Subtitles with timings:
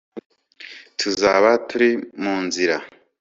[0.99, 1.89] tuzaba turi
[2.21, 2.77] munzira